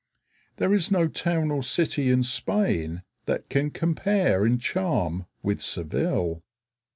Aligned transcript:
There 0.57 0.73
is 0.73 0.89
no 0.89 1.07
town 1.07 1.51
or 1.51 1.61
city 1.61 2.09
in 2.09 2.23
Spain 2.23 3.03
that 3.27 3.49
can 3.49 3.69
compare 3.69 4.47
in 4.47 4.57
charm 4.57 5.27
with 5.43 5.61
Seville. 5.61 6.41